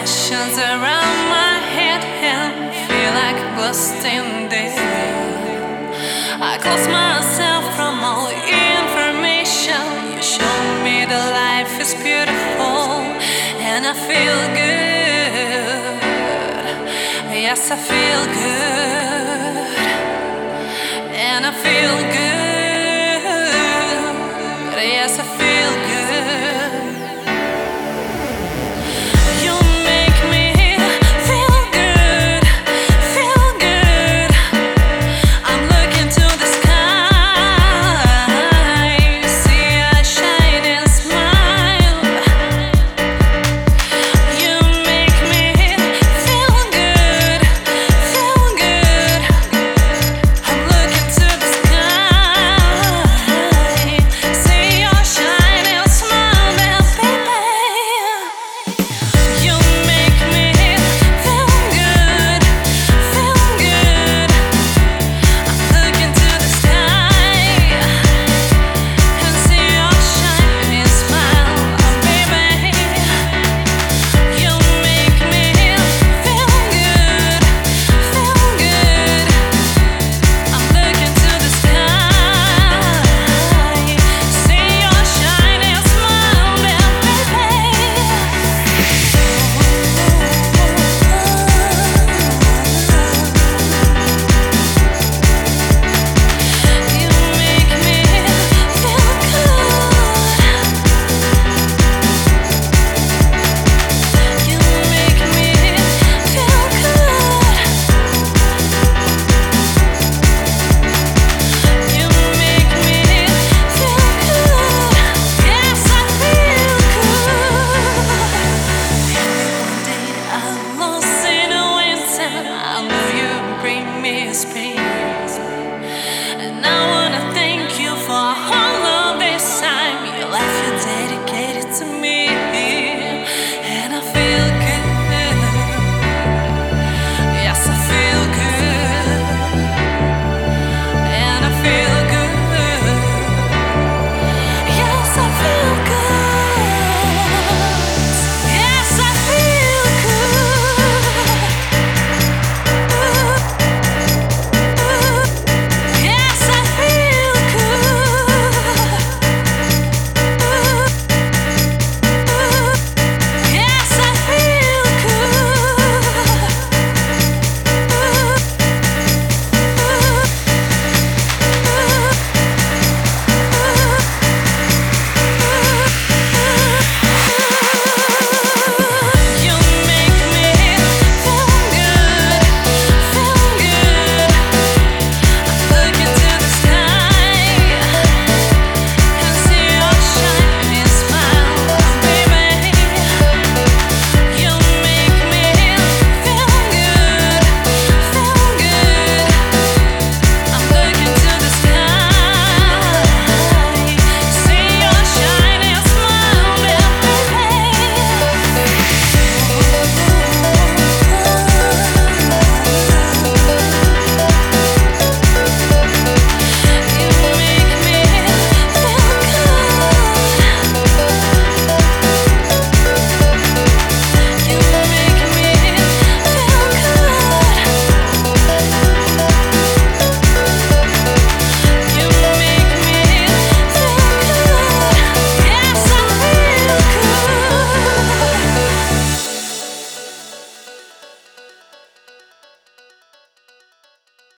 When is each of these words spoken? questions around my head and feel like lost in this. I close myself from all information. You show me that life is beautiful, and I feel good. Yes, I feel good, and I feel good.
questions 0.00 0.56
around 0.56 1.18
my 1.28 1.60
head 1.76 2.02
and 2.32 2.72
feel 2.88 3.12
like 3.22 3.38
lost 3.60 4.02
in 4.16 4.48
this. 4.48 4.74
I 6.40 6.56
close 6.56 6.86
myself 6.88 7.64
from 7.76 7.94
all 8.02 8.30
information. 8.30 9.84
You 10.14 10.22
show 10.22 10.58
me 10.86 11.04
that 11.10 11.26
life 11.44 11.74
is 11.84 11.92
beautiful, 12.06 12.80
and 13.70 13.80
I 13.92 13.94
feel 14.08 14.40
good. 14.60 16.00
Yes, 17.44 17.70
I 17.70 17.76
feel 17.76 18.22
good, 18.40 19.68
and 21.28 21.44
I 21.44 21.52
feel 21.64 21.96
good. 22.14 22.29